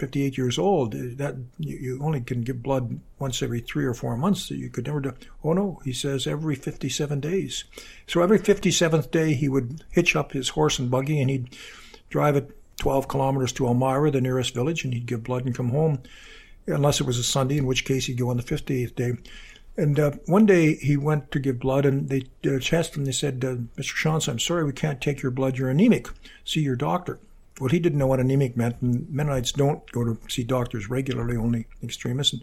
[0.00, 0.92] 58 years old.
[0.92, 4.50] That you, you only can give blood once every three or four months.
[4.50, 5.12] You could never do.
[5.44, 7.64] Oh no, he says every 57 days.
[8.06, 11.54] So every 57th day, he would hitch up his horse and buggy and he'd
[12.08, 15.68] drive it 12 kilometers to Elmira, the nearest village, and he'd give blood and come
[15.68, 16.00] home,
[16.66, 19.12] unless it was a Sunday, in which case he'd go on the 58th day.
[19.76, 23.04] And uh, one day he went to give blood, and they uh, tested him.
[23.04, 23.94] They said, uh, "Mr.
[23.94, 25.56] Shantz, I'm sorry, we can't take your blood.
[25.56, 26.08] You're anemic.
[26.44, 27.20] See your doctor."
[27.60, 31.36] Well, he didn't know what anemic meant, and Mennonites don't go to see doctors regularly,
[31.36, 32.32] only extremists.
[32.32, 32.42] And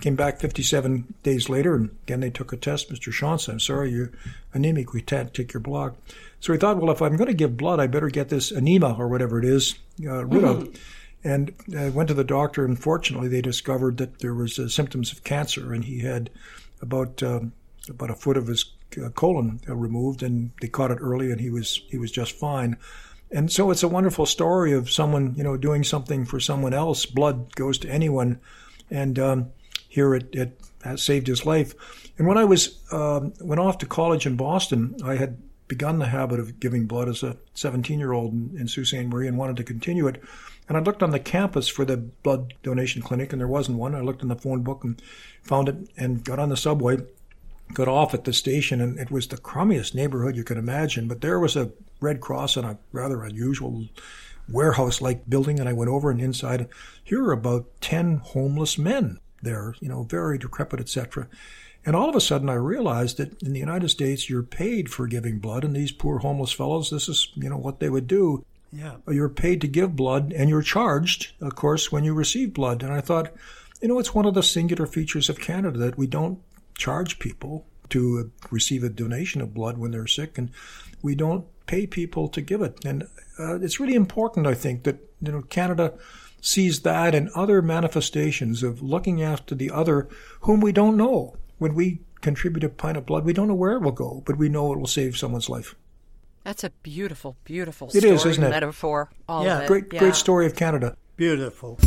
[0.00, 2.90] came back 57 days later, and again they took a test.
[2.90, 3.12] Mr.
[3.12, 4.12] Shantz, I'm sorry, you're
[4.52, 4.92] anemic.
[4.92, 5.96] We can't take your blood.
[6.40, 8.94] So he thought, well, if I'm going to give blood, I better get this anemia
[8.98, 9.74] or whatever it is
[10.06, 10.68] uh, rid of.
[11.24, 15.10] And I went to the doctor, and fortunately, they discovered that there was uh, symptoms
[15.10, 16.30] of cancer, and he had
[16.80, 17.52] about um,
[17.88, 18.66] about a foot of his
[19.02, 22.32] uh, colon uh, removed, and they caught it early, and he was he was just
[22.32, 22.76] fine.
[23.32, 27.06] And so it's a wonderful story of someone you know doing something for someone else.
[27.06, 28.38] Blood goes to anyone,
[28.88, 29.52] and um,
[29.96, 30.60] here it, it
[30.96, 31.74] saved his life.
[32.18, 36.06] And when I was um, went off to college in Boston, I had begun the
[36.06, 39.06] habit of giving blood as a 17 year old in, in Sault Ste.
[39.06, 40.22] Marie and wanted to continue it.
[40.68, 43.94] And I looked on the campus for the blood donation clinic, and there wasn't one.
[43.94, 45.00] I looked in the phone book and
[45.42, 46.98] found it, and got on the subway,
[47.72, 51.08] got off at the station, and it was the crummiest neighborhood you could imagine.
[51.08, 53.86] But there was a Red Cross in a rather unusual
[54.48, 56.68] warehouse-like building, and I went over and inside.
[57.02, 61.28] Here are about ten homeless men there, you know, very decrepit, etc.
[61.84, 65.06] And all of a sudden, I realized that in the United States, you're paid for
[65.06, 68.44] giving blood, and these poor homeless fellows, this is, you know, what they would do.
[68.72, 68.96] Yeah.
[69.08, 72.82] You're paid to give blood, and you're charged, of course, when you receive blood.
[72.82, 73.32] And I thought,
[73.80, 76.40] you know, it's one of the singular features of Canada that we don't
[76.76, 80.50] charge people to receive a donation of blood when they're sick, and
[81.02, 82.84] we don't pay people to give it.
[82.84, 83.04] And
[83.38, 85.94] uh, it's really important, I think, that you know Canada
[86.46, 90.08] sees that and other manifestations of looking after the other
[90.42, 91.34] whom we don't know.
[91.58, 94.38] When we contribute a pint of blood, we don't know where it will go, but
[94.38, 95.74] we know it will save someone's life.
[96.44, 98.50] That's a beautiful, beautiful It story is, isn't it?
[98.50, 99.10] metaphor.
[99.28, 99.56] All Yeah.
[99.58, 99.66] of it.
[99.66, 99.98] Great, Yeah.
[99.98, 100.96] great story of Canada.
[101.16, 101.78] Beautiful.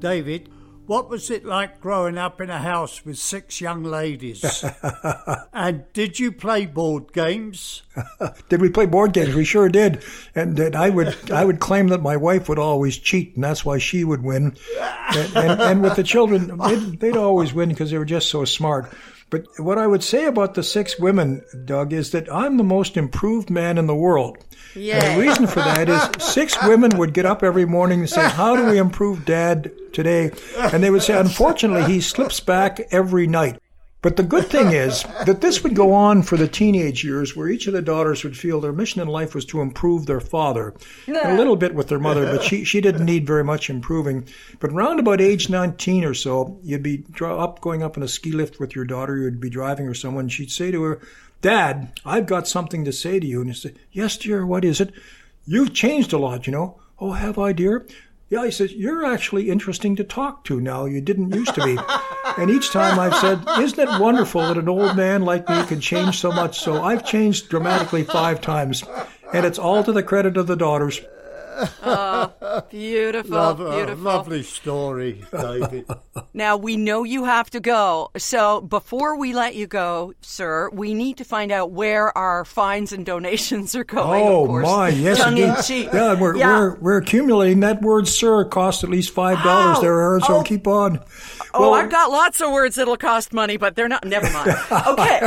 [0.00, 0.48] David,
[0.86, 4.64] what was it like growing up in a house with six young ladies?
[5.52, 7.82] and did you play board games?
[8.48, 9.34] Did we play board games?
[9.34, 10.02] We sure did.
[10.34, 13.64] And, and I would I would claim that my wife would always cheat, and that's
[13.64, 14.56] why she would win.
[15.14, 18.44] And, and, and with the children, they'd, they'd always win because they were just so
[18.44, 18.92] smart.
[19.30, 22.96] But what I would say about the six women, Doug, is that I'm the most
[22.96, 24.38] improved man in the world.
[24.76, 28.28] And the reason for that is six women would get up every morning and say,
[28.28, 30.30] How do we improve dad today?
[30.58, 33.60] And they would say, Unfortunately, he slips back every night.
[34.02, 37.48] But the good thing is that this would go on for the teenage years where
[37.48, 40.74] each of the daughters would feel their mission in life was to improve their father.
[41.32, 44.28] A little bit with their mother, but she, she didn't need very much improving.
[44.60, 48.30] But round about age 19 or so, you'd be up going up in a ski
[48.30, 51.00] lift with your daughter, you'd be driving or someone, she'd say to her,
[51.46, 53.40] Dad, I've got something to say to you.
[53.40, 54.92] And he said, Yes, dear, what is it?
[55.46, 56.80] You've changed a lot, you know.
[56.98, 57.86] Oh, have I, dear?
[58.28, 60.86] Yeah, he says, You're actually interesting to talk to now.
[60.86, 61.78] You didn't used to be.
[62.36, 65.80] and each time I've said, Isn't it wonderful that an old man like me can
[65.80, 66.58] change so much?
[66.58, 68.82] So I've changed dramatically five times.
[69.32, 71.00] And it's all to the credit of the daughters.
[72.70, 74.04] Beautiful, Love, uh, beautiful.
[74.04, 75.86] lovely story, David.
[76.32, 78.10] Now we know you have to go.
[78.16, 82.92] So before we let you go, sir, we need to find out where our fines
[82.92, 84.22] and donations are going.
[84.22, 84.66] Oh of course.
[84.66, 85.88] my, yes, tongue in cheek.
[85.92, 86.58] Yeah, we're, Yeah.
[86.58, 87.60] we're we're accumulating.
[87.60, 90.20] That word "sir" cost at least five dollars Oh, there, Erin.
[90.22, 90.42] So oh.
[90.42, 91.00] keep on.
[91.54, 94.04] Oh, Well, I've got lots of words that'll cost money, but they're not.
[94.04, 94.50] Never mind.
[94.86, 95.20] Okay,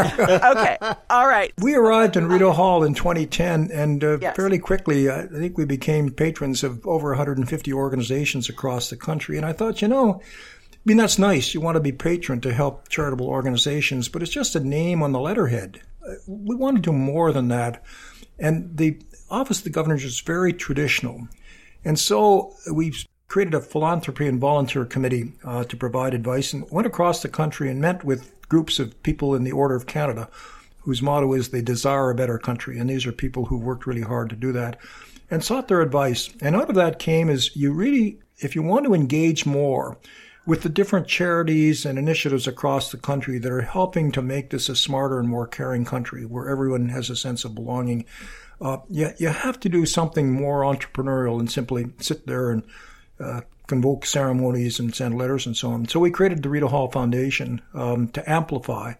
[0.52, 0.78] okay,
[1.10, 1.54] all right.
[1.60, 4.36] We arrived in Rideau Hall in 2010, and uh, Yes.
[4.36, 9.38] fairly quickly, I think we became patrons of over 150 organizations across the country.
[9.38, 11.54] And I thought, you know, I mean, that's nice.
[11.54, 15.14] You want to be patron to help charitable organizations, but it's just a name on
[15.14, 15.80] the letterhead.
[16.06, 17.82] Uh, We want to do more than that.
[18.38, 21.30] And the Office of the Governor is very traditional.
[21.86, 26.88] And so we've created a philanthropy and volunteer committee uh, to provide advice and went
[26.88, 30.30] across the country and met with groups of people in the Order of Canada
[30.82, 32.80] whose motto is they desire a better country.
[32.80, 34.78] And these are people who worked really hard to do that
[35.32, 36.30] and sought their advice.
[36.42, 39.98] And out of that came is you really, if you want to engage more
[40.46, 44.70] with the different charities and initiatives across the country that are helping to make this
[44.70, 48.06] a smarter and more caring country where everyone has a sense of belonging,
[48.62, 52.64] uh, you, you have to do something more entrepreneurial than simply sit there and
[53.20, 55.88] uh, convoke ceremonies and send letters and so on.
[55.88, 58.94] So we created the Rideau Hall Foundation um, to amplify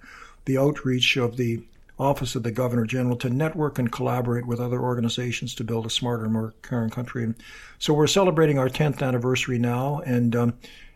[0.46, 1.64] the outreach of the
[2.00, 5.90] Office of the Governor General to network and collaborate with other organizations to build a
[5.90, 7.24] smarter, more caring country.
[7.24, 7.36] And
[7.78, 10.54] so we're celebrating our 10th anniversary now, and um,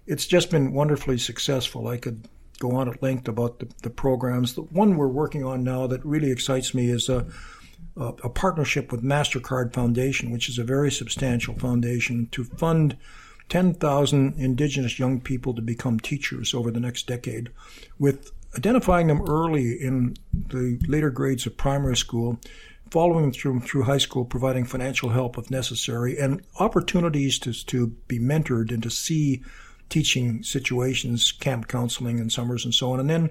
[0.08, 1.88] it's just been wonderfully successful.
[1.88, 2.28] I could
[2.60, 4.54] go on at length about the, the programs.
[4.54, 7.26] The one we're working on now that really excites me is a,
[7.97, 12.97] a, a partnership with MasterCard Foundation, which is a very substantial foundation to fund
[13.49, 17.49] 10,000 Indigenous young people to become teachers over the next decade,
[17.99, 20.16] with identifying them early in
[20.49, 22.39] the later grades of primary school,
[22.91, 28.20] following through through high school, providing financial help if necessary, and opportunities to, to be
[28.20, 29.41] mentored and to see
[29.89, 33.30] teaching situations, camp counseling in summers and so on, and then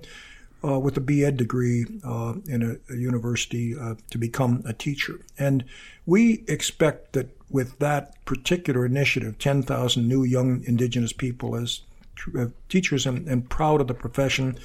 [0.65, 5.21] uh, with a B.Ed degree uh, in a, a university uh, to become a teacher.
[5.39, 5.65] And
[6.07, 11.81] we expect that with that particular initiative, 10,000 new young Indigenous people as
[12.39, 14.59] uh, teachers and, and, proud of the profession,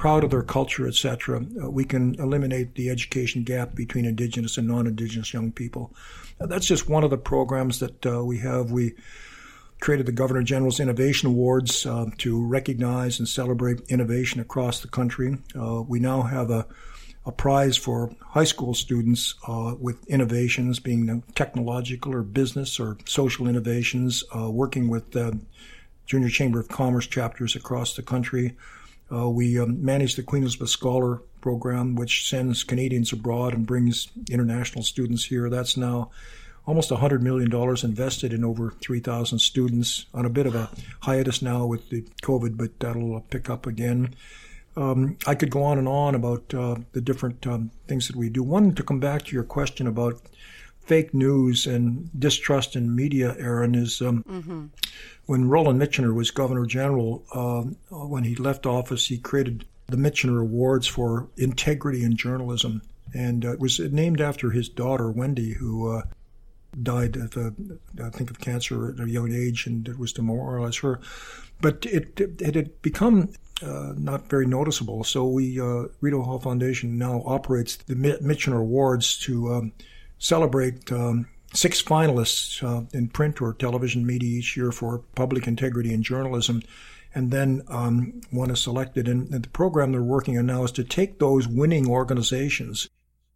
[0.00, 4.66] proud of their culture, etc., uh, we can eliminate the education gap between Indigenous and
[4.66, 5.92] non-Indigenous young people.
[6.38, 8.70] that's just one of the programs that uh, we have.
[8.70, 8.94] We
[9.78, 15.36] created the Governor General's Innovation Awards uh, to recognize and celebrate innovation across the country.
[15.54, 16.66] Uh, we now have a
[17.26, 23.46] a prize for high school students uh, with innovations, being technological or business or social
[23.46, 25.32] innovations, uh, working with uh,
[26.06, 28.56] Junior Chamber of Commerce chapters across the country.
[29.12, 34.08] Uh, we um, manage the Queen Elizabeth Scholar Program, which sends Canadians abroad and brings
[34.30, 35.48] international students here.
[35.48, 36.10] That's now
[36.66, 37.52] almost $100 million
[37.82, 42.56] invested in over 3,000 students on a bit of a hiatus now with the COVID,
[42.56, 44.14] but that'll pick up again.
[44.76, 48.28] Um, I could go on and on about uh, the different um, things that we
[48.28, 48.42] do.
[48.42, 50.20] One, to come back to your question about
[50.82, 54.66] fake news and distrust in media, Erin, is um, mm-hmm.
[55.30, 57.62] When Roland Michener was Governor General, uh,
[58.04, 62.82] when he left office, he created the Michener Awards for Integrity in Journalism.
[63.14, 66.02] And uh, it was named after his daughter, Wendy, who uh,
[66.82, 67.50] died of, uh,
[68.04, 70.98] I think, of cancer at a young age, and it was to memorialize her.
[71.60, 75.04] But it, it, it had become uh, not very noticeable.
[75.04, 79.72] So we, uh, Rideau Hall Foundation now operates the Michener Awards to um,
[80.18, 85.92] celebrate um, six finalists uh, in print or television media each year for public integrity
[85.92, 86.62] in journalism.
[87.14, 89.08] And then um, one is selected.
[89.08, 92.88] And, and the program they're working on now is to take those winning organizations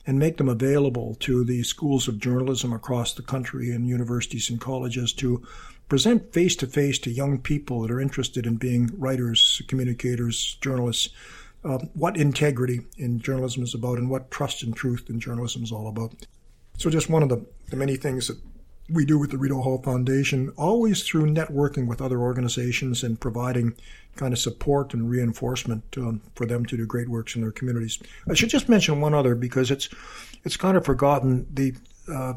[0.06, 4.60] and make them available to the schools of journalism across the country and universities and
[4.60, 5.42] colleges to
[5.88, 11.08] present face to face to young people that are interested in being writers, communicators, journalists,
[11.64, 15.72] uh, what integrity in journalism is about and what trust and truth in journalism is
[15.72, 16.14] all about.
[16.76, 18.38] So, just one of the, the many things that
[18.90, 23.74] we do with the Rideau Hall Foundation, always through networking with other organizations and providing
[24.16, 27.98] kind of support and reinforcement um, for them to do great works in their communities.
[28.28, 29.88] I should just mention one other because it's
[30.44, 31.46] it's kind of forgotten.
[31.52, 31.74] The
[32.06, 32.34] uh,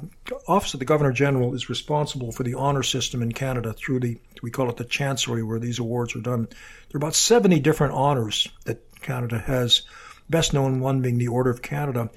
[0.48, 4.18] Office of the Governor General is responsible for the honor system in Canada through the
[4.42, 6.46] we call it the Chancery, where these awards are done.
[6.46, 9.82] There are about 70 different honors that Canada has.
[10.30, 12.10] Best known one being the Order of Canada.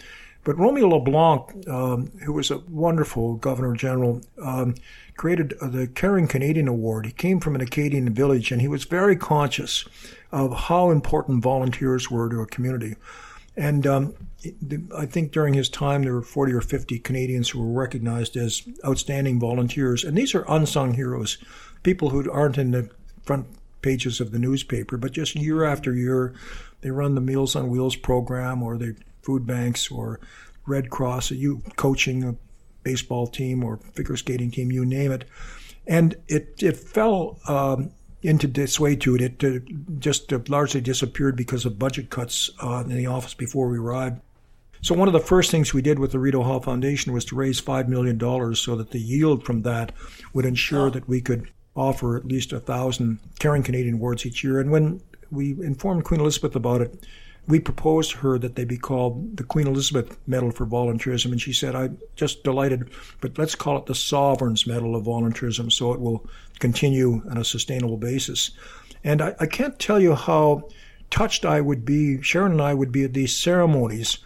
[0.43, 4.75] But Romeo LeBlanc, um, who was a wonderful Governor General, um,
[5.17, 7.05] created the Caring Canadian Award.
[7.05, 9.85] He came from an Acadian village and he was very conscious
[10.33, 12.97] of how important volunteers were to a community.
[13.57, 14.15] And um,
[14.97, 18.63] I think during his time, there were 40 or 50 Canadians who were recognized as
[18.85, 20.05] outstanding volunteers.
[20.05, 21.37] And these are unsung heroes,
[21.83, 22.89] people who aren't in the
[23.23, 23.47] front
[23.83, 26.35] pages of the newspaper, but just year after year,
[26.81, 28.97] they run the Meals on Wheels program or the
[29.31, 30.19] food banks or
[30.67, 32.35] Red Cross, you coaching a
[32.83, 35.25] baseball team or figure skating team, you name it.
[35.87, 39.21] And it, it fell um, into desuetude.
[39.21, 39.61] It uh,
[40.01, 44.21] just uh, largely disappeared because of budget cuts uh, in the office before we arrived.
[44.83, 47.37] So one of the first things we did with the Rideau Hall Foundation was to
[47.37, 48.19] raise $5 million
[48.57, 49.93] so that the yield from that
[50.33, 54.59] would ensure that we could offer at least a thousand Caring Canadian awards each year.
[54.59, 55.01] And when
[55.31, 57.07] we informed Queen Elizabeth about it,
[57.51, 61.41] we proposed to her that they be called the Queen Elizabeth Medal for Volunteerism, and
[61.41, 62.91] she said, "I'm just delighted,
[63.21, 66.25] but let's call it the Sovereign's Medal of Volunteerism, so it will
[66.61, 68.53] continue on a sustainable basis."
[69.03, 70.69] And I, I can't tell you how
[71.11, 74.19] touched I would be, Sharon and I would be at these ceremonies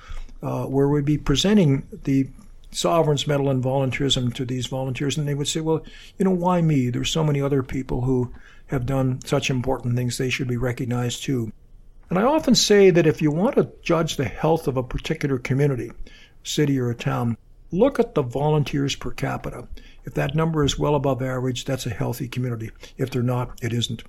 [0.43, 2.29] uh, where we'd be presenting the
[2.73, 5.83] Sovereign's Medal in Volunteerism to these volunteers, and they would say, "Well,
[6.19, 6.91] you know, why me?
[6.91, 8.35] There's so many other people who
[8.67, 11.53] have done such important things; they should be recognized too."
[12.11, 15.39] And I often say that if you want to judge the health of a particular
[15.39, 15.91] community,
[16.43, 17.37] city or a town,
[17.71, 19.67] look at the volunteers per capita.
[20.05, 22.71] If that number is well above average, that's a healthy community.
[22.99, 24.05] If they're not, it isn't.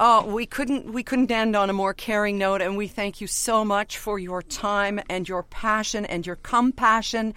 [0.00, 3.26] Oh, we couldn't we couldn't end on a more caring note, and we thank you
[3.26, 7.34] so much for your time and your passion and your compassion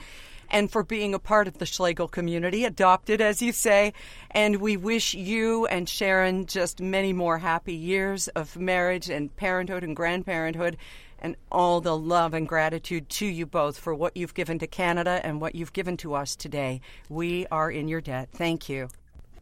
[0.55, 3.91] and for being a part of the Schlegel community, adopted, as you say.
[4.31, 9.83] And we wish you and Sharon just many more happy years of marriage and parenthood
[9.83, 10.77] and grandparenthood
[11.19, 15.19] and all the love and gratitude to you both for what you've given to Canada
[15.23, 16.79] and what you've given to us today.
[17.09, 18.29] We are in your debt.
[18.31, 18.87] Thank you.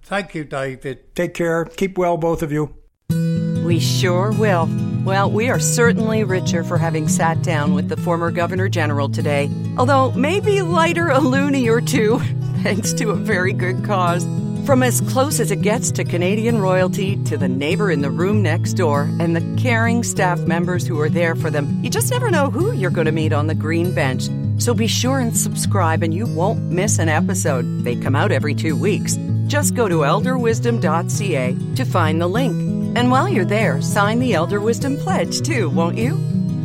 [0.01, 1.13] Thank you, David.
[1.13, 1.65] Take care.
[1.65, 3.52] Keep well, both of you.
[3.63, 4.69] We sure will.
[5.05, 9.49] Well, we are certainly richer for having sat down with the former Governor General today,
[9.77, 12.19] although maybe lighter a loonie or two,
[12.63, 14.25] thanks to a very good cause.
[14.65, 18.41] From as close as it gets to Canadian royalty to the neighbor in the room
[18.41, 22.31] next door and the caring staff members who are there for them, you just never
[22.31, 24.29] know who you're going to meet on the green bench.
[24.57, 27.83] So be sure and subscribe and you won't miss an episode.
[27.83, 29.17] They come out every two weeks.
[29.47, 32.62] Just go to elderwisdom.ca to find the link.
[32.95, 36.15] And while you're there, sign the Elder Wisdom Pledge too, won't you?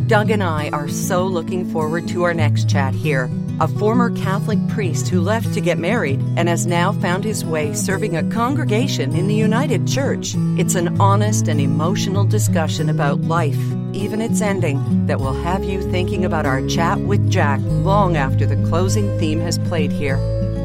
[0.09, 3.31] Doug and I are so looking forward to our next chat here.
[3.61, 7.73] A former Catholic priest who left to get married and has now found his way
[7.73, 10.35] serving a congregation in the United Church.
[10.59, 13.59] It's an honest and emotional discussion about life,
[13.93, 18.47] even its ending, that will have you thinking about our chat with Jack long after
[18.47, 20.19] the closing theme has played here.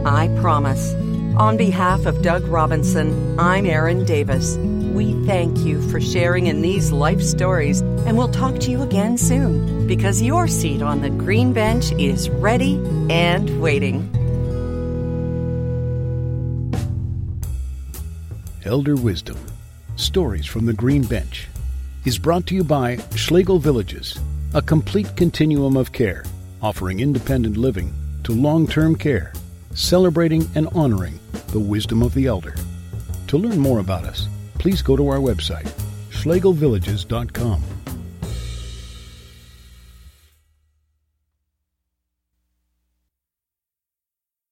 [0.06, 0.94] I promise.
[1.36, 4.56] On behalf of Doug Robinson, I'm Erin Davis.
[4.94, 9.18] We thank you for sharing in these life stories, and we'll talk to you again
[9.18, 12.76] soon because your seat on the green bench is ready
[13.10, 14.08] and waiting.
[18.64, 19.38] Elder Wisdom
[19.96, 21.48] Stories from the Green Bench
[22.06, 24.20] is brought to you by Schlegel Villages,
[24.54, 26.24] a complete continuum of care,
[26.62, 27.92] offering independent living
[28.24, 29.34] to long term care,
[29.74, 32.54] celebrating and honoring the wisdom of the elder.
[33.28, 34.28] To learn more about us,
[34.64, 35.70] please go to our website,
[36.10, 37.83] schlegelvillages.com.